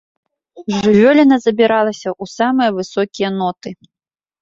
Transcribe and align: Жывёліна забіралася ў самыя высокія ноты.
Жывёліна 0.77 1.35
забіралася 1.45 2.03
ў 2.07 2.23
самыя 2.37 2.69
высокія 2.81 3.29
ноты. 3.41 3.69